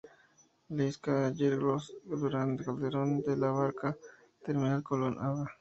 [0.77, 3.95] Lezica, Yegros, Durán, Calderón de la Barca,
[4.43, 5.47] Terminal Colón, Av.